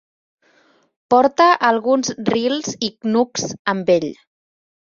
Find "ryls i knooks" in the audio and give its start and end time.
2.31-3.47